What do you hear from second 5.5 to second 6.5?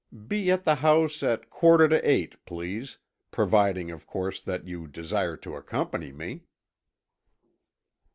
accompany me."